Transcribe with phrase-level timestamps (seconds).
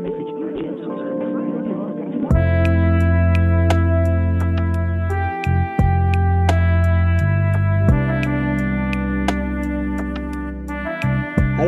[0.00, 0.08] Halo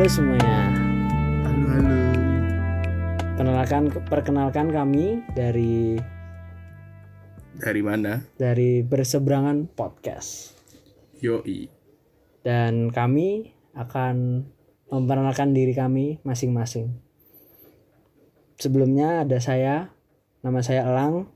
[0.09, 0.73] semuanya.
[1.45, 1.97] Halo halo.
[3.37, 6.01] Perkenalkan perkenalkan kami dari
[7.61, 8.17] Dari mana?
[8.41, 10.57] dari Berseberangan Podcast.
[11.21, 11.69] Yoi.
[12.41, 14.41] Dan kami akan
[14.89, 17.12] memperkenalkan diri kami masing-masing.
[18.63, 19.91] Sebelumnya ada saya,
[20.39, 21.27] nama saya Elang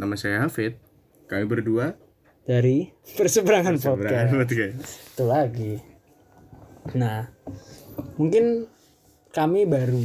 [0.00, 0.80] Nama saya Hafid.
[1.28, 1.92] Kami berdua
[2.48, 2.88] dari
[3.20, 4.32] Berseberangan Seberangan Podcast.
[4.32, 4.80] podcast.
[5.12, 5.72] Itu lagi.
[6.96, 7.28] Nah,
[8.16, 8.64] mungkin
[9.28, 10.00] kami baru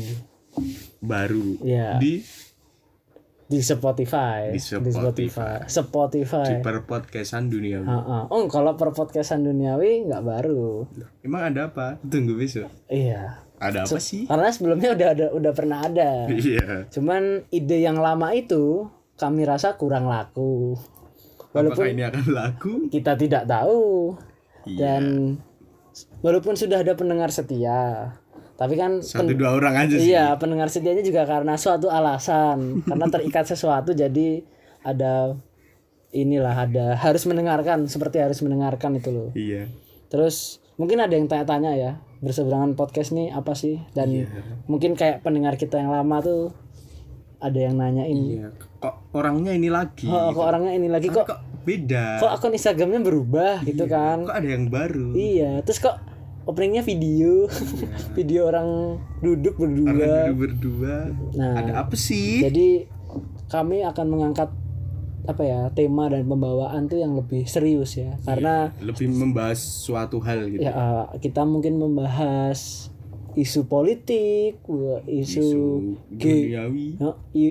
[1.00, 2.20] Baru ya di
[3.48, 5.64] di Spotify, Di Spotify.
[5.64, 6.44] Spotify.
[6.44, 7.88] di perpodcastan dunia.
[7.88, 8.24] Heeh.
[8.28, 10.92] Oh, kalau per podcastan duniawi nggak baru.
[11.24, 12.04] Emang ada apa?
[12.04, 12.68] Tunggu besok.
[12.92, 13.48] Iya.
[13.64, 14.24] Ada apa sih?
[14.24, 16.28] Karena sebelumnya udah ada udah pernah ada.
[16.28, 16.88] Iya.
[16.90, 20.76] Cuman ide yang lama itu kami rasa kurang laku.
[21.46, 22.72] Apakah Walaupun ini akan laku?
[22.90, 24.18] kita tidak tahu.
[24.64, 24.78] Iya.
[25.00, 25.04] Dan
[26.20, 28.10] walaupun sudah ada pendengar setia,
[28.54, 30.10] tapi kan Satu pen- dua orang aja sih.
[30.10, 32.58] iya pendengar setianya juga karena suatu alasan,
[32.90, 34.42] karena terikat sesuatu jadi
[34.82, 35.38] ada
[36.10, 39.30] inilah ada harus mendengarkan seperti harus mendengarkan itu loh.
[39.34, 39.70] Iya.
[40.08, 41.92] Terus mungkin ada yang tanya-tanya ya
[42.24, 44.32] berseberangan podcast nih apa sih dan Iya.
[44.66, 46.56] mungkin kayak pendengar kita yang lama tuh
[47.38, 48.48] ada yang nanyain Iya.
[48.80, 50.08] Kok orangnya ini lagi?
[50.08, 52.18] oh, kok orangnya ini lagi kok kok beda?
[52.18, 55.12] kok akun Instagramnya berubah gitu kan Kok ada yang baru?
[55.12, 56.00] iya terus kok
[56.44, 57.48] openingnya video
[58.18, 58.68] video orang
[59.20, 59.92] duduk berdua Iya.
[59.92, 60.96] Orang baru berdua.
[61.34, 61.56] Nah.
[61.58, 62.40] Ada apa sih?
[62.42, 62.88] jadi
[63.46, 64.50] kami akan mengangkat
[65.24, 70.48] apa ya tema dan pembawaan tuh yang lebih serius ya karena Lebih membahas suatu hal
[70.48, 70.60] gitu.
[70.60, 72.92] ya uh, kita mungkin membahas
[73.34, 75.44] isu politik isu, Isu
[76.12, 76.88] ge- duniawi,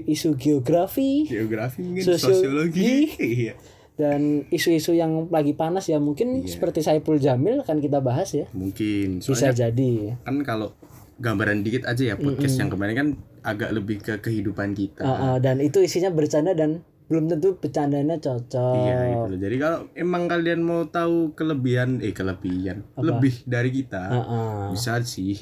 [0.07, 2.39] isu geografi geografi mungkin Sosiologi.
[2.39, 2.93] sosiologi.
[3.19, 3.55] Iya.
[3.93, 9.21] dan isu-isu yang lagi panas ya mungkin seperti Saiful Jamil akan kita bahas ya Mungkin
[9.21, 10.73] bisa soalnya jadi kan kalau
[11.19, 13.09] gambaran dikit aja ya podcast yang kemarin kan
[13.43, 15.03] agak lebih ke kehidupan kita.
[15.03, 19.39] Uh, uh, dan itu isinya bercanda dan belum tentu bercandanya cocok Iya gitu loh.
[19.45, 24.61] Jadi kalau emang kalian mau tahu kelebihan eh kelebihan lebih dari kita Uh, uh.
[24.73, 25.37] bisa sih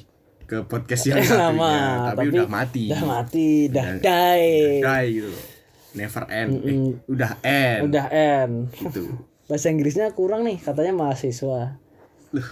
[0.44, 1.78] ke podcast yang Lama, satunya
[2.10, 2.84] tapi, tapi udah mati.
[2.90, 5.44] udah mati udah die Die gitu loh.
[5.90, 6.50] Never end.
[6.62, 6.74] Eh,
[7.06, 9.02] udah end udah end gitu.
[9.50, 11.78] bahasa Inggrisnya kurang nih katanya mahasiswa
[12.30, 12.48] Loh,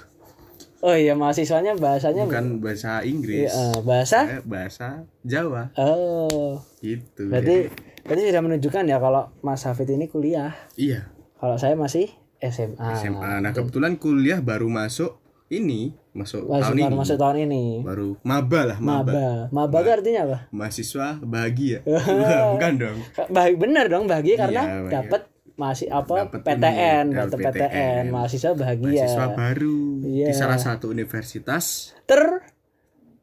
[0.81, 3.51] oh iya mahasiswanya bahasanya bukan bahasa Inggris.
[3.51, 4.89] eh, bahasa bahasa
[5.21, 7.27] Jawa oh gitu.
[7.27, 7.67] berarti
[8.03, 12.09] berarti sudah menunjukkan ya kalau Mas Hafid ini kuliah Iya, kalau saya masih
[12.39, 13.43] SMA SMA.
[13.43, 15.19] Nah, kebetulan kuliah baru masuk
[15.49, 16.97] ini, masuk masih tahun baru ini.
[16.97, 19.11] masuk tahun ini Baru maba lah, maba.
[19.11, 21.79] maba maba itu artinya apa Mahasiswa bahagia.
[22.55, 22.99] Bukan dong.
[23.29, 24.95] Bah benar dong bahagia karena Iya, bahagia.
[24.95, 25.23] dapat
[25.59, 28.05] masih apa Dapet PTN ini, dapet PTN PTN.
[28.09, 30.27] mahasiswa bahagia Mahasiswa baru Iya.
[30.27, 31.65] di salah satu universitas
[32.05, 32.23] ter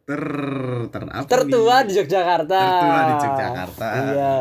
[0.06, 0.22] ter
[0.92, 1.88] ter apa tertua nih?
[1.88, 3.88] di Yogyakarta Tertua di Yogyakarta.
[4.06, 4.36] iya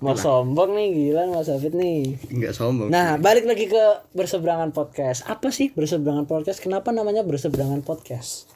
[0.00, 2.88] mau sombong nih gila Mas Hafid nih Enggak sombong.
[2.88, 5.22] Nah, balik lagi ke berseberangan podcast.
[5.24, 6.58] Apa sih berseberangan podcast?
[6.58, 8.48] Kenapa namanya berseberangan podcast?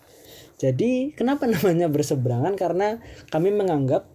[0.57, 2.55] Jadi, kenapa namanya berseberangan?
[2.55, 2.97] Karena
[3.29, 4.09] kami menganggap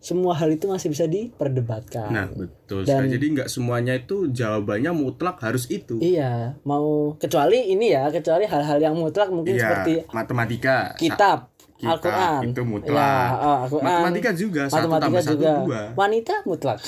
[0.00, 2.08] semua hal itu masih bisa diperdebatkan.
[2.08, 2.82] Nah, betul.
[2.82, 3.12] Dan- sekali.
[3.12, 6.00] Jadi enggak semuanya itu jawabannya mutlak harus itu.
[6.00, 10.96] Iya, mau kecuali ini ya, kecuali hal-hal yang mutlak mungkin Iya, seperti matematika.
[10.96, 12.40] Kitab, kitab, Al-Qur'an.
[12.48, 13.28] itu mutlak.
[13.28, 13.84] Ya, oh, Al-Qur'an.
[14.00, 15.50] Matematika juga, satu Matematika tambah satu, juga.
[15.62, 15.82] dua.
[15.94, 16.78] Wanita mutlak.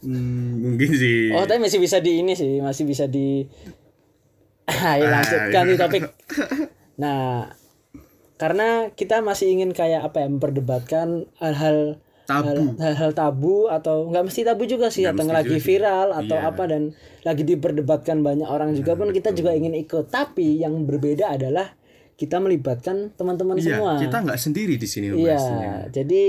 [0.00, 1.32] Hmm, mungkin sih.
[1.32, 3.42] Oh, tapi masih bisa di ini sih, masih bisa di
[4.86, 5.76] Ayo lanjut Ah, iya.
[5.76, 6.02] topik.
[6.94, 7.50] Nah,
[8.34, 12.76] karena kita masih ingin kayak apa ya memperdebatkan hal-hal Tabu.
[12.76, 15.66] hal-hal tabu atau nggak mesti tabu juga sih atau lagi juga sih.
[15.70, 16.48] viral atau Iya.
[16.48, 16.82] apa dan
[17.20, 20.08] lagi diperdebatkan banyak orang juga pun kita juga ingin ikut.
[20.08, 21.76] Tapi yang berbeda adalah
[22.14, 23.92] kita melibatkan teman-teman Iya, semua.
[23.98, 25.72] kita nggak sendiri di sini Iya, membahasnya.
[25.90, 26.22] jadi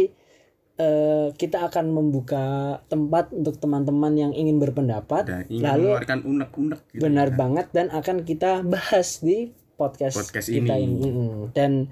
[0.75, 2.43] eh, kita akan membuka
[2.85, 6.99] tempat untuk teman-teman yang ingin berpendapat, Dan ingin lalu mengeluarkan unek-unek gitu.
[6.99, 10.99] benar banget dan akan kita bahas di podcast, Podcast kita ini.
[11.05, 11.23] ini.
[11.49, 11.87] Dan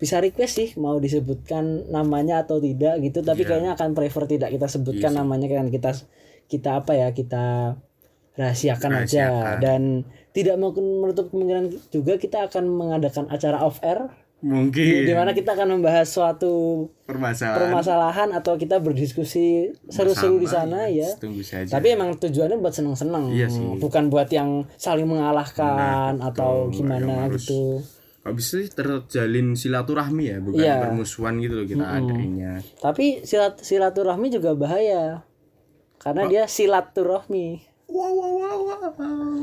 [0.00, 3.48] bisa request sih mau disebutkan namanya atau tidak gitu, tapi Iya.
[3.52, 5.92] kayaknya akan prefer tidak kita sebutkan namanya kan kita
[6.46, 7.76] kita apa ya kita
[8.32, 9.56] rahasiakan, aja Rahasiakan.
[9.60, 9.82] dan
[10.30, 14.08] tidak mungkin menutup kemungkinan juga kita akan mengadakan acara off air
[14.40, 17.60] Mungkin di mana kita akan membahas suatu permasalahan.
[17.60, 21.08] permasalahan atau kita berdiskusi seru-seru di sana Bersama, ya.
[21.14, 21.68] Tunggu saja.
[21.68, 23.76] Tapi emang tujuannya buat seneng-seneng, Iya sih.
[23.76, 27.84] bukan buat yang saling mengalahkan Nah, atau gimana gitu.
[28.20, 30.76] Kok bisa terjalin silaturahmi ya bukan Iya.
[30.78, 35.24] permusuhan gitu loh kita adainnya Tapi silat silaturahmi juga bahaya.
[35.96, 37.64] Karena dia silaturahmi.
[37.86, 39.40] wow wow wow wow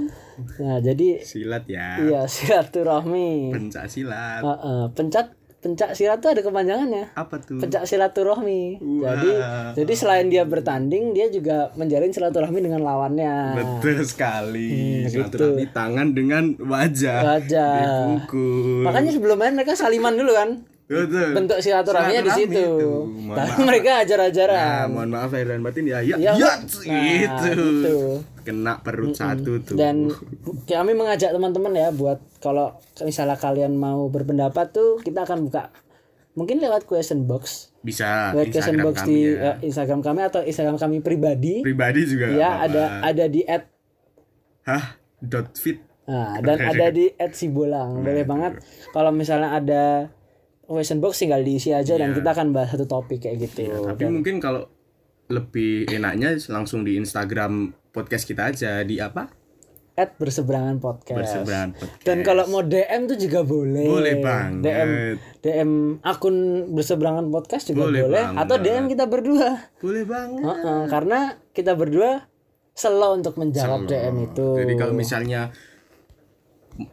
[0.57, 3.50] Nah, jadi silat ya iya silaturahmi.
[3.51, 7.12] pencak silat Heeh, pencak pencak silat tuh ada kepanjangannya.
[7.13, 8.77] apa tuh Pencak silaturahmi.
[8.77, 9.31] Jadi
[9.74, 13.57] jadi selain dia bertanding, dia juga menjalin silaturahmi dengan lawannya.
[13.57, 17.74] betul sekali Hmm, silaturahmi tangan dengan wajah Wajah.
[17.74, 20.50] dipukul Makanya sebelum main mereka saliman dulu kan.
[20.88, 22.56] Betul Bentuk silaturahminya di situ.
[22.56, 22.92] itu.
[23.38, 23.60] Tapi maaf.
[23.62, 24.88] mereka Nah, ajar-ajaran.
[24.88, 26.80] mohon maaf lahir dan batin ya, ya, Ya, ya, nah, gitu.
[27.44, 27.98] gitu.
[28.42, 29.75] Kena perut satu tuh.
[29.75, 30.07] Dan
[30.63, 35.75] kami mengajak teman-teman ya buat kalau misalnya kalian mau berpendapat tuh kita akan buka
[36.34, 37.75] mungkin lewat question box.
[37.80, 39.51] bisa Lewat question box kami di ya.
[39.54, 41.60] eh, Instagram kami atau Instagram kami pribadi.
[41.62, 42.63] Pribadi juga Ya, apa-apa.
[42.63, 43.63] ada ada di at
[44.63, 44.86] Hah,
[45.18, 45.80] dot fit.
[46.06, 48.00] Nah, dan ada di at Sibolang.
[48.00, 48.60] Boleh banget
[48.92, 49.84] kalau misalnya ada
[50.67, 53.71] question box tinggal diisi aja dan kita akan bahas satu topik kayak gitu.
[53.87, 54.67] Tapi mungkin kalau
[55.27, 59.27] lebih enaknya langsung di Instagram podcast kita aja di apa?
[59.97, 61.17] At berseberangan podcast.
[61.17, 62.05] Berseberangan podcast.
[62.05, 63.87] Dan kalau mau DM tuh juga boleh.
[63.89, 64.61] Boleh banget.
[64.61, 64.91] DM
[65.41, 65.71] DM
[66.05, 66.35] akun
[66.69, 68.41] berseberangan podcast juga Boleh boleh, banget.
[68.45, 69.49] atau DM kita berdua.
[69.81, 70.43] Boleh banget.
[70.45, 71.19] Heeh, karena
[71.49, 72.29] kita berdua
[72.77, 74.47] slow untuk menjawab DM itu.
[74.53, 75.49] Jadi kalau misalnya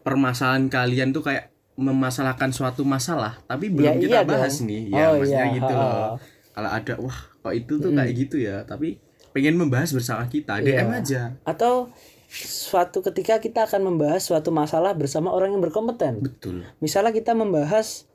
[0.01, 4.69] permasalahan kalian tuh kayak memasalahkan suatu masalah, tapi belum Ya, kita iya bahas dong.
[4.69, 4.83] nih.
[4.89, 6.15] Ya, Oh, maksudnya iya, gitu loh.
[6.51, 10.83] Kalau ada wah, kok itu tuh kayak gitu ya, tapi pengen membahas bersama kita, Iya.
[10.83, 11.23] DM aja.
[11.43, 11.91] atau
[12.31, 16.19] suatu ketika kita akan membahas suatu masalah bersama orang yang berkompeten.
[16.21, 16.63] Betul.
[16.79, 18.07] Misalnya kita membahas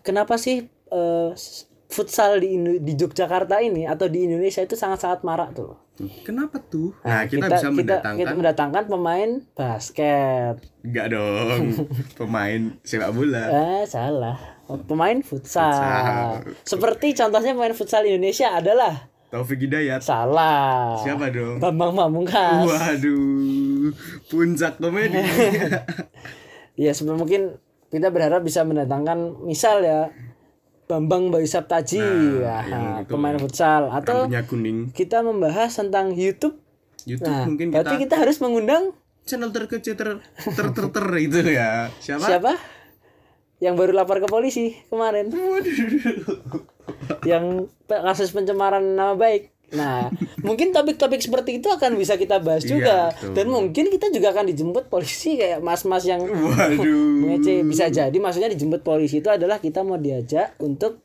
[0.00, 1.30] kenapa sih eh,
[1.88, 5.76] futsal di di Yogyakarta ini atau di Indonesia itu sangat-sangat marak tuh.
[6.26, 6.92] Kenapa tuh?
[7.06, 10.54] Nah, kita, bisa kita, mendatangkan kita mendatangkan pemain basket.
[10.82, 11.62] enggak dong,
[12.18, 13.44] pemain sepak bola.
[13.50, 14.38] Eh, salah.
[14.88, 15.70] Pemain futsal.
[15.70, 16.26] Futsal.
[16.64, 20.04] Seperti contohnya pemain futsal Indonesia adalah Taufik Hidayat.
[20.04, 21.00] salah.
[21.00, 21.56] Siapa dong?
[21.56, 22.68] Bambang Pamungkas.
[22.68, 23.88] Waduh,
[24.28, 25.16] puncak komedi.
[26.72, 27.60] Ya sebelum mungkin
[27.92, 30.08] kita berharap bisa mendatangkan misal ya
[30.90, 32.02] Bambang Bayu Saptaji
[32.42, 33.08] Nah, itu.
[33.08, 34.90] pemain futsal atau kuning.
[34.92, 36.58] kita membahas tentang YouTube.
[37.06, 38.92] YouTube Nah, mungkin berarti kita, kita harus mengundang
[39.22, 41.88] channel terkecil ter ter ter, ter itu ya.
[42.02, 42.26] Siapa?
[42.26, 42.52] siapa?
[43.62, 45.30] Yang baru lapor ke polisi kemarin.
[47.22, 49.51] Yang kasus pencemaran nama baik.
[49.72, 52.96] Nah, mungkin topik-topik seperti itu akan bisa kita bahas Iya, juga.
[53.10, 53.32] betul.
[53.32, 56.84] Dan mungkin kita juga akan dijemput polisi kayak mas-mas yang Waduh.
[57.24, 61.00] mengece bisa jadi maksudnya dijemput polisi itu adalah kita mau diajak untuk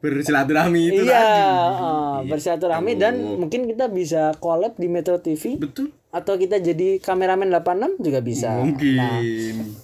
[0.00, 1.44] Bersilaturahmi itu iya tadi.
[1.76, 5.92] uh, bersilaturahmi dan mungkin kita bisa collab di Metro TV Betul.
[6.08, 8.48] atau kita jadi kameramen 86 juga bisa.
[8.56, 9.76] Mungkin.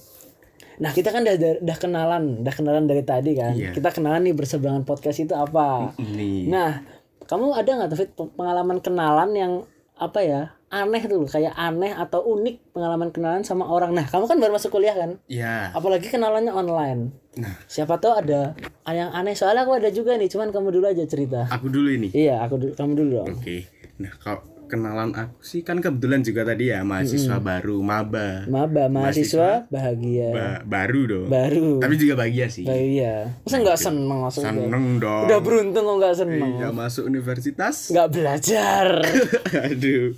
[0.76, 3.52] Nah, kita kan udah udah kenalan, udah kenalan dari tadi kan.
[3.52, 3.72] Iya.
[3.72, 5.92] Kita kenalan nih berseberangan podcast itu apa.
[5.96, 6.48] Ini.
[6.48, 6.80] Nah,
[7.26, 9.52] kamu ada nggak Taufik pengalaman kenalan yang
[9.96, 10.42] apa ya?
[10.66, 13.94] Aneh tuh, kayak aneh atau unik pengalaman kenalan sama orang.
[13.94, 15.22] Nah, kamu kan baru masuk kuliah kan?
[15.30, 15.70] Ya.
[15.70, 17.14] Apalagi kenalannya online.
[17.38, 18.58] Nah, Siapa tahu ada
[18.90, 21.46] yang aneh soalnya aku ada juga nih, cuman kamu dulu aja cerita.
[21.46, 22.10] aku dulu ini.
[22.10, 23.38] Iya, aku kamu dulu dong.
[23.38, 23.70] Oke.
[24.02, 28.44] Nah, kalau kenalan aku sih kan kebetulan juga tadi ya mahasiswa baru, maba.
[28.46, 30.28] Maba mahasiswa bahagia.
[30.30, 31.26] Ba- baru dong.
[31.26, 31.78] Baru.
[31.78, 32.62] Tapi juga bahagia sih.
[32.62, 33.30] Bahagia.
[33.42, 34.50] Masa nggak seneng maksudnya?
[34.52, 35.24] Seneng dong.
[35.24, 36.52] Udah beruntung kok nggak seneng.
[36.58, 37.90] Iya, masuk universitas.
[37.90, 38.86] Nggak belajar.
[39.70, 40.12] Aduh.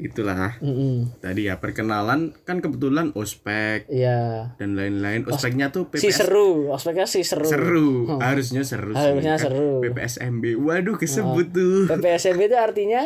[0.00, 0.56] Itulah.
[0.58, 1.20] Mm-mm.
[1.20, 4.56] Tadi ya perkenalan kan kebetulan ospek Iya.
[4.56, 5.28] dan lain-lain.
[5.28, 7.44] Ospeknya tuh Si PPS seru, ospeknya si seru.
[7.44, 7.90] seru.
[8.16, 9.00] Harusnya seru sih.
[9.00, 9.84] Harusnya Kan seru.
[9.84, 10.44] PPSMB.
[10.56, 11.84] Waduh, kesebut tuh.
[11.86, 13.02] PPSMB itu artinya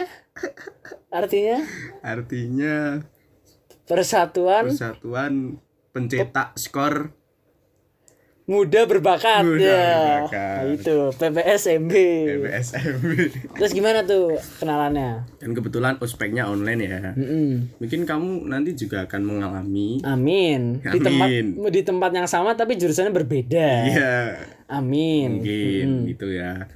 [1.11, 1.59] artinya
[2.01, 2.75] Artinya
[3.85, 5.33] Persatuan Persatuan
[5.93, 7.15] Pencetak Skor
[8.45, 9.89] Muda Berbakat Muda ya.
[10.29, 10.61] Berbakat.
[10.61, 11.93] Nah, itu PPSMB.
[12.29, 13.05] PPSMB.
[13.57, 15.25] Terus gimana tuh kenalannya?
[15.41, 17.01] Dan kebetulan ospeknya online ya.
[17.17, 17.81] Mm-mm.
[17.81, 20.77] Mungkin kamu nanti juga akan mengalami Amin.
[20.85, 21.57] Di tempat Amin.
[21.57, 23.69] di tempat yang sama tapi jurusannya berbeda.
[23.89, 24.17] Iya,
[24.69, 25.41] Amin.
[25.41, 26.69] mungkin gitu ya.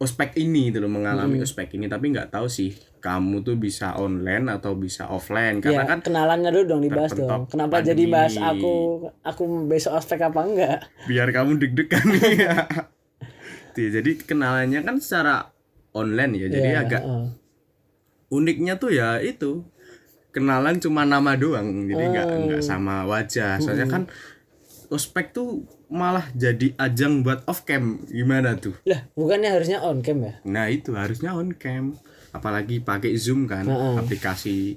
[0.00, 2.72] Ospek ini itu loh mengalami ospek ini tapi nggak tahu sih
[3.04, 7.44] kamu tuh bisa online atau bisa offline karena Ya, kan kenalannya dulu dong dibahas dong.
[7.46, 8.74] Kenapa pandemi jadi bahas aku
[9.20, 10.78] aku besok ospek apa enggak?
[11.04, 12.06] biar kamu deg-degan
[12.40, 12.64] ya.
[13.70, 15.52] Tuh, jadi kenalannya kan secara
[15.92, 16.46] online ya.
[16.48, 17.26] Jadi Iya, agak heeh.
[18.30, 19.62] uniknya tuh ya itu
[20.30, 22.38] kenalan cuma nama doang jadi nggak Oh.
[22.42, 24.02] nggak sama wajah soalnya kan
[24.88, 30.18] ospek tuh malah jadi ajang buat off cam gimana tuh Lah, bukannya harusnya on cam
[30.20, 30.34] ya?
[30.42, 31.94] nah itu harusnya on cam
[32.34, 33.94] apalagi pakai zoom kan Heeh.
[33.96, 34.74] aplikasi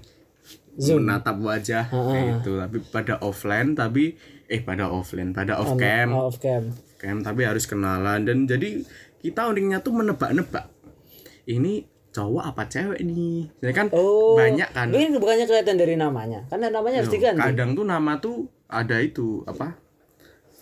[0.77, 4.13] menatap wajah kayak gitu tapi pada offline tapi
[4.45, 6.69] eh pada offline pada off cam Oh, off cam.
[6.95, 8.85] cam tapi harus kenalan dan jadi
[9.17, 10.69] kita uniknya tuh menebak-nebak
[11.45, 14.37] ini cowok apa cewek nih jadi kan Oh.
[14.37, 16.45] banyak kan Ini bukannya kelihatan dari namanya.
[16.47, 17.41] Karena namanya harus diganti.
[17.41, 19.77] kadang tuh nama tuh ada itu apa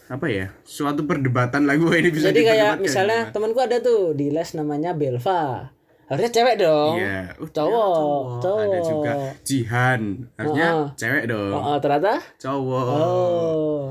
[0.05, 4.29] apa ya suatu perdebatan lah gue ini bisa Jadi kayak misalnya temanku ada tuh di
[4.29, 5.74] les namanya Belva.
[6.05, 6.93] Harusnya cewek dong.
[6.95, 7.89] Iya, Uh, Cowok,
[8.37, 8.85] ternyata Ada cowok.
[8.87, 10.01] juga Jihan,
[10.35, 10.85] harusnya Heeh.
[10.95, 11.51] cewek dong.
[11.51, 12.85] Oh, oh, ternyata Cowok.
[12.87, 13.81] oh.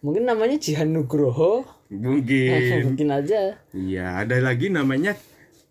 [0.00, 1.64] Mungkin namanya Jihan Nugroho.
[1.88, 2.80] Mungkin.
[2.88, 3.60] Mungkin aja.
[3.70, 5.16] Iya, ada lagi namanya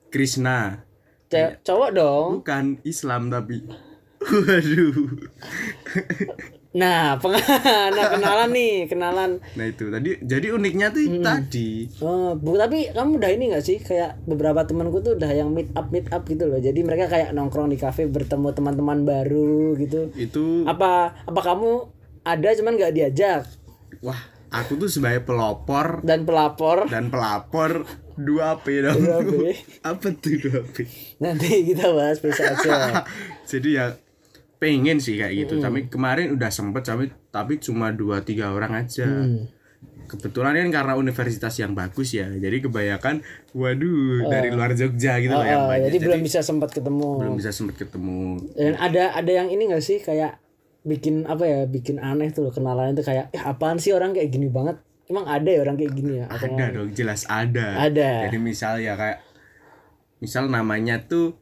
[0.08, 0.86] Krishna.
[1.26, 2.30] Ce- cowok dong.
[2.40, 3.66] Bukan Islam tapi.
[4.24, 4.94] Waduh.
[6.74, 7.38] Nah, peng
[7.96, 9.38] nah kenalan nih, kenalan.
[9.54, 11.22] Nah itu tadi jadi uniknya tuh Hmm.
[11.22, 11.86] tadi.
[12.00, 15.70] Oh, bu, tapi kamu udah ini gak sih kayak beberapa temanku tuh udah yang meet
[15.72, 16.58] up meet up gitu loh.
[16.58, 20.10] Jadi mereka kayak nongkrong di kafe bertemu teman-teman baru gitu.
[20.14, 21.72] Itu Apa apa kamu
[22.24, 23.46] ada cuman gak diajak
[24.00, 29.00] wah, aku tuh sebagai pelopor dan pelapor dan pelapor 2P dong.
[29.00, 29.42] 2P.
[29.90, 30.76] Apa tuh 2P?
[31.18, 33.02] nanti kita bahas besok aja.
[33.52, 33.86] jadi ya
[34.64, 35.60] pengen sih kayak gitu.
[35.60, 39.04] Tapi kemarin udah sempet tapi tapi cuma dua tiga orang aja.
[40.04, 45.42] Kebetulan kan karena universitas yang bagus ya jadi kebanyakan waduh dari luar Jogja gitu loh
[45.42, 45.90] Oh, yang banyak.
[45.90, 47.10] jadi, belum bisa sempat ketemu.
[47.20, 48.38] belum bisa sempet ketemu.
[48.54, 50.38] Dan ada ada yang ini gak sih kayak
[50.84, 54.30] bikin apa ya bikin aneh tuh loh kenalan itu kayak eh apaan sih orang kayak
[54.30, 54.78] gini banget?
[55.04, 56.26] Emang ada ya orang kayak gini ya?
[56.30, 57.68] Ada dong jelas ada.
[57.82, 58.28] Ada.
[58.30, 59.24] jadi misal ya kayak
[60.20, 61.36] misal namanya tuh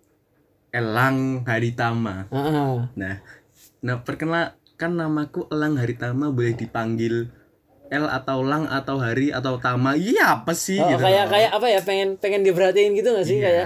[0.71, 2.31] Elang Haritama.
[2.31, 3.19] Ah, nah
[3.81, 7.27] nah perkenalkan namaku Elang Haritama boleh dipanggil
[7.91, 9.99] L atau Lang atau Hari atau Tama.
[9.99, 13.37] Iya apa sih oh, gitu kayak kayak apa ya pengen pengen diperhatiin gitu gak sih
[13.37, 13.47] Iya.
[13.47, 13.65] kayak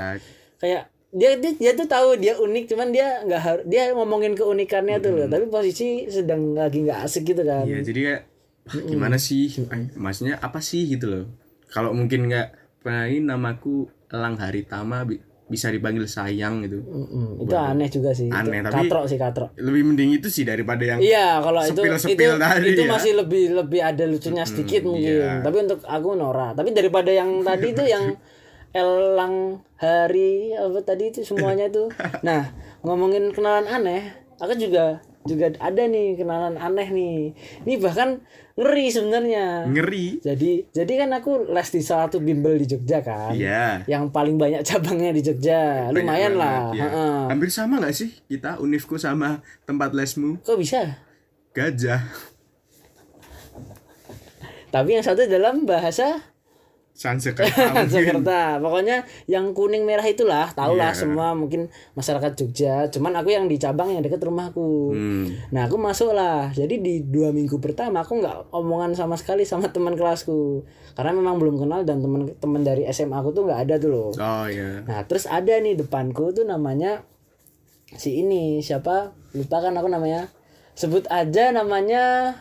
[0.57, 0.81] kayak
[1.15, 5.15] dia, dia dia tuh tahu dia unik cuman dia nggak harus dia ngomongin keunikannya tuh
[5.15, 7.63] loh tapi posisi sedang lagi nggak asik gitu kan.
[7.63, 8.21] Iya jadi kayak
[8.65, 9.47] "Wah, gimana sih?
[9.47, 11.25] Eh, maksudnya apa sih gitu loh.
[11.69, 12.47] Kalau mungkin nggak
[12.81, 18.25] pernah ini namaku Elang Haritama bi- bisa dipanggil sayang gitu Mm-mm, itu aneh juga sih
[18.27, 21.81] Aneh, itu, tapi- katrok sih katrok lebih mending itu sih daripada yang Iya, kalau itu
[21.85, 22.89] itu tadi itu ya.
[22.89, 25.05] masih lebih lebih ada lucunya sedikit mungkin.
[25.21, 25.45] iya.
[25.45, 26.51] Tapi untuk aku Nora.
[26.51, 28.17] Tapi daripada yang tadi itu yang
[28.73, 31.87] Elang Hari apa tadi itu semuanya itu.
[32.27, 32.49] Nah,
[32.81, 34.01] ngomongin kenalan aneh,
[34.35, 37.17] aku juga juga ada nih kenalan aneh nih.
[37.65, 38.21] Ini bahkan
[38.55, 39.65] ngeri sebenarnya.
[39.67, 43.33] ngeri Jadi jadi kan aku les di salah satu bimbel di Jogja kan.
[43.33, 45.89] Iya Yang paling banyak cabangnya di Jogja.
[45.89, 46.57] Banyak Lumayan banget, lah.
[46.71, 46.83] iya.
[46.87, 47.17] Heeh.
[47.33, 51.01] hampir sama nggak sih kita unifku sama tempat lesmu Kok bisa?
[51.51, 52.05] gajah
[54.69, 56.19] Tapi yang satu dalam bahasa
[57.75, 58.39] Mungkin Jakarta.
[58.63, 61.03] Pokoknya yang kuning merah itulah, tahulah Iya.
[61.03, 62.87] semua mungkin masyarakat Jogja.
[62.87, 64.95] Cuman aku yang di cabang yang dekat rumahku.
[64.95, 65.27] Hmm.
[65.51, 66.47] Nah aku masuk lah.
[66.49, 70.63] Jadi di dua minggu pertama aku nggak omongan sama sekali sama teman kelasku.
[70.95, 74.09] Karena memang belum kenal dan teman-teman dari SMA aku tuh nggak ada tuh loh.
[74.15, 77.03] oh iya Nah terus ada nih depanku tuh namanya
[77.91, 79.11] si ini siapa?
[79.35, 80.31] Lupa kan aku namanya.
[80.71, 82.31] Sebut aja namanya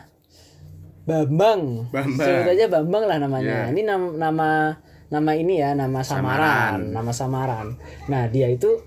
[1.05, 1.89] Bambang.
[1.93, 2.25] Bambang.
[2.25, 3.69] Sebut aja Bambang lah namanya.
[3.69, 3.73] Iya.
[3.73, 4.49] Ini nama nama
[5.09, 7.77] nama ini ya nama samaran, nama samaran.
[8.09, 8.81] Nah dia itu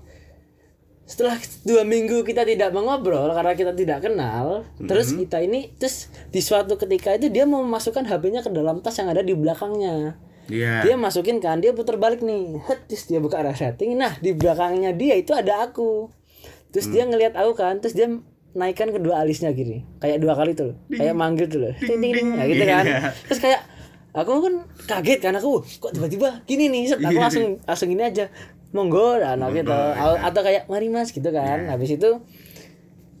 [1.09, 6.37] setelah dua minggu kita tidak mengobrol karena kita tidak kenal, terus kita ini terus di
[6.37, 10.83] suatu ketika itu dia mau memasukkan HP-nya ke dalam tas yang ada di belakangnya iya
[10.83, 12.59] dia masukin kan dia putar balik nih
[12.89, 16.09] terus dia buka resetting nah di belakangnya dia itu ada aku
[16.73, 18.09] terus dia ngelihat aku kan terus dia
[18.49, 20.75] naikkan kedua alisnya gini kayak dua kali tuh loh.
[20.89, 21.73] kayak manggil tuh loh.
[21.77, 22.83] Ting ting Nah, gitu kan.
[22.83, 22.99] Iya.
[23.23, 23.61] terus kayak
[24.09, 24.53] aku kan
[24.89, 25.33] kaget kan.
[25.37, 26.83] Aku kok tiba-tiba gini nih?
[26.87, 27.21] Set aku Iya.
[27.21, 28.25] langsung langsung ini aja.
[28.69, 29.69] Monggo dan gitu.
[29.69, 31.65] Monggo, atau kayak mari mas gitu kan.
[31.67, 32.09] Habis itu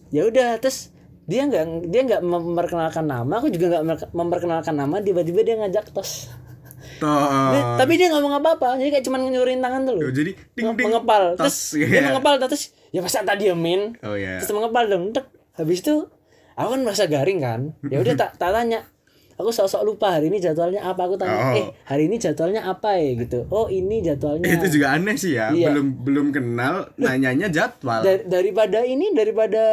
[0.09, 0.57] ya udah.
[0.57, 0.89] Terus
[1.25, 3.33] dia nggak dia nggak memperkenalkan nama.
[3.37, 4.97] Aku juga nggak memper- memperkenalkan nama.
[4.97, 6.33] Tiba-tiba dia ngajak tos.
[6.99, 8.75] Tapi dia nggak mau apa-apa.
[8.75, 10.03] Jadi kayak cuman nyuruhin tangan tuh loh.
[10.05, 10.89] Oh, jadi ding ding.
[10.89, 11.37] Mengepal.
[11.37, 12.09] Tos, terus dia iya.
[12.09, 14.37] mengepal terus ya masa tak diemin oh iya.
[14.41, 15.25] terus mengepal dong tek.
[15.53, 16.07] habis itu
[16.55, 17.61] aku kan merasa garing kan.
[17.87, 18.83] Ya udah tak tak tanya.
[19.39, 21.07] Aku sok-sok lupa hari ini jadwalnya apa.
[21.07, 21.55] Aku tanya Oh.
[21.55, 23.15] eh hari ini jadwalnya apa ya?
[23.15, 23.47] Gitu.
[23.47, 24.43] Oh ini jadwalnya.
[24.59, 25.55] Itu juga aneh sih ya.
[25.55, 25.71] Iya.
[25.71, 28.03] belum belum kenal nanyanya jadwal.
[28.03, 29.63] Dar- daripada ini daripada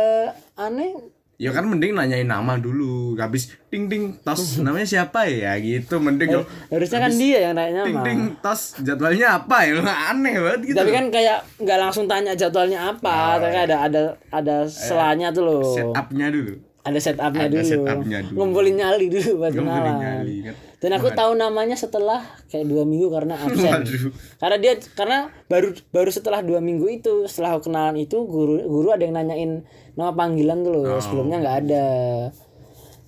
[0.55, 0.95] aneh
[1.37, 3.13] ya kan mending nanyain nama dulu.
[3.15, 5.57] Habis ding ding tos namanya siapa ya?
[5.57, 9.81] Gitu mending yo harusnya kan dia yang nanya ding nama ding tos jadwalnya apa ya?
[10.11, 10.77] Aneh banget gitu.
[10.77, 15.45] Tapi kan kayak nggak langsung tanya jadwalnya apa Oh, tapi ada ada ada selanya tuh
[15.45, 15.63] loh.
[15.71, 17.67] set upnya dulu ada setupnya Ada dulu.
[17.67, 18.37] setupnya dulu.
[18.37, 20.55] ngumpulin nyali dulu buat kenalan nyali, kan.
[20.77, 24.11] dan aku tahu namanya setelah kayak dua minggu karena absen Waduh.
[24.37, 28.89] karena dia karena baru baru setelah dua minggu itu setelah aku kenalan itu guru guru
[28.89, 30.83] ada yang nanyain nama panggilan tuh Oh.
[30.87, 31.87] loh sebelumnya nggak ada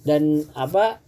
[0.00, 0.99] dan apa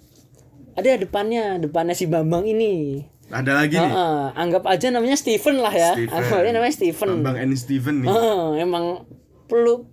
[0.72, 3.86] ada depannya depannya si Bambang ini Ada lagi nih.
[3.86, 6.10] Heeh, anggap aja namanya Steven lah ya Steven.
[6.12, 8.08] anggap aja namanya Steven Bang N Steven nih.
[8.08, 9.06] Heeh, emang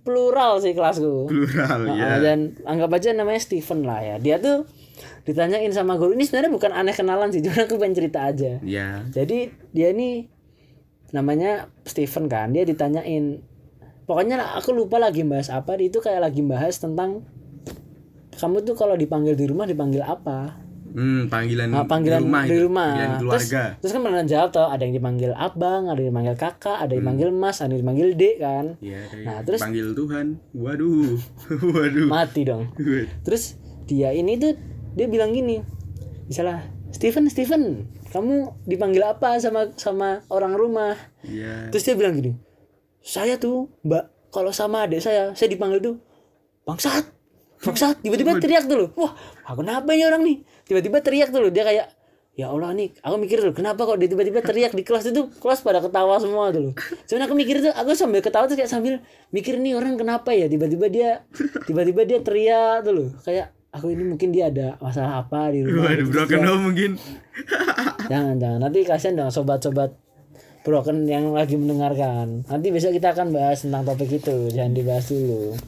[0.06, 1.26] plural sih kelasku.
[1.26, 2.22] Plural Heeh, ya.
[2.22, 4.16] dan anggap aja namanya Steven lah ya.
[4.22, 4.64] Dia tuh
[5.26, 8.58] ditanyain sama guru ini sebenarnya bukan aneh kenalan sih cuma aku pengen cerita aja.
[8.64, 9.04] Ya.
[9.12, 10.30] jadi dia ini
[11.12, 13.40] namanya Steven kan dia ditanyain
[14.08, 15.76] pokoknya aku lupa lagi bahas apa.
[15.76, 17.26] Dia itu kayak lagi bahas tentang
[18.38, 22.48] kamu tuh kalau dipanggil di rumah dipanggil apa Hmm, panggilan, Nah, panggilan di rumah, di
[22.50, 22.64] itu.
[22.64, 22.88] rumah.
[22.88, 23.62] Panggilan Terus, keluarga.
[23.76, 27.02] terus kan pernah jawab tuh ada yang dipanggil abang, ada yang dipanggil kakak, ada yang
[27.02, 28.64] dipanggil mas, ada yang dipanggil dek kan.
[28.78, 30.26] Iya, Nah, terus- panggil Tuhan.
[30.52, 31.16] Waduh.
[31.74, 32.06] Waduh.
[32.06, 32.72] Mati dong.
[33.20, 33.42] Terus
[33.84, 34.56] dia ini tuh
[34.92, 35.60] dia bilang gini.
[36.24, 37.62] Misalnya, Steven, Steven,
[38.08, 40.96] kamu dipanggil apa sama sama orang rumah?
[41.20, 41.68] Iya.
[41.68, 42.32] Terus dia bilang gini,
[42.98, 45.96] saya tuh mbak kalau sama adik saya, saya dipanggil tuh
[46.64, 47.04] bangsat,
[47.58, 48.00] bangsat.
[48.00, 50.36] Tiba-tiba teriak loh, wah, aku kenapa ini orang nih?
[50.68, 51.88] Tiba-tiba teriak tuh loh, dia kayak
[52.38, 55.58] ya Allah nih, aku mikir tuh kenapa kok dia tiba-tiba teriak di kelas itu kelas
[55.66, 56.74] pada ketawa semua tuh loh.
[57.10, 59.02] Cuman aku mikir tuh, aku sambil ketawa tuh kayak sambil
[59.34, 61.10] mikir nih orang kenapa ya tiba-tiba dia
[61.66, 65.90] tiba-tiba dia teriak tuh loh, kayak aku ini mungkin dia ada masalah apa di rumah.
[65.90, 66.90] Waduh, Terus broken home mungkin.
[68.06, 69.90] Jangan jangan nanti kasihan dong sobat-sobat
[70.62, 72.46] broken yang lagi mendengarkan.
[72.46, 75.58] Nanti besok kita akan bahas tentang topik itu, jangan dibahas dulu.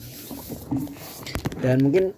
[1.61, 2.15] Dan mungkin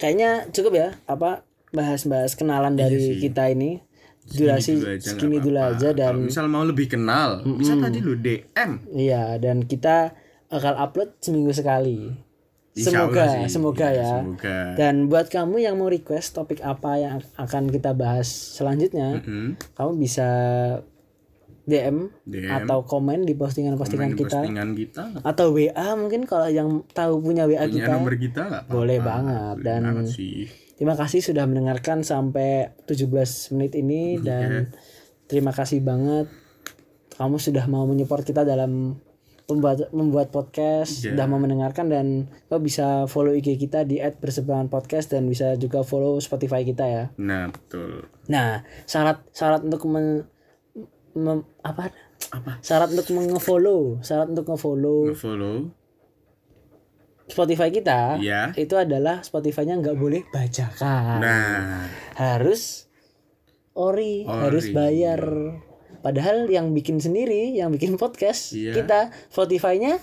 [0.00, 3.82] kayaknya cukup ya apa bahas-bahas kenalan dari kita ini.
[4.22, 8.14] Durasi Dulu aja, segini dulu aja dan Kalau misal mau lebih kenal, bisa tadi lu
[8.14, 8.70] DM.
[8.92, 10.14] iya dan kita
[10.46, 12.14] akan upload seminggu sekali.
[12.70, 13.50] Insya Semoga, sih.
[13.50, 14.10] semoga Iya, ya.
[14.16, 14.56] Semoga.
[14.76, 19.98] Dan buat kamu yang mau request topik apa yang akan kita bahas selanjutnya, Hmm, kamu
[19.98, 20.28] bisa
[21.62, 22.50] DM, DM.
[22.52, 25.02] atau komen di postingan-postingan kita postingan kita.
[25.22, 27.90] atau WA mungkin kalau yang tahu punya WA Punya kita.
[27.92, 28.44] nomor kita.
[28.66, 29.54] Boleh banget.
[29.56, 30.46] Boleh Dan- banget sih.
[30.80, 34.24] Terima kasih sudah mendengarkan sampai 17 menit ini Iya.
[34.24, 34.50] dan
[35.28, 36.32] terima kasih banget
[37.12, 38.96] kamu sudah mau menyupport kita dalam
[39.44, 41.12] membuat membuat podcast, Iya.
[41.12, 42.06] sudah mau mendengarkan dan
[42.46, 47.04] kau bisa follow IG kita di @berseberangan podcast dan bisa juga follow Spotify kita ya.
[47.18, 48.08] Nah, betul.
[48.30, 50.22] Nah, syarat syarat untuk men,
[51.12, 51.90] mem- apa?
[52.30, 52.62] Apa?
[52.62, 55.66] Syarat untuk nge-follow, syarat untuk nge-follow Follow.
[57.30, 58.52] Spotify kita Iya.
[58.54, 61.18] itu adalah Spotify-nya nggak boleh bajakan.
[61.18, 62.90] Nah, Harus
[63.72, 64.40] ori, Ori.
[64.44, 65.22] harus bayar.
[66.00, 68.72] Padahal yang bikin sendiri, yang bikin podcast, Iya.
[68.74, 70.00] kita Spotify-nya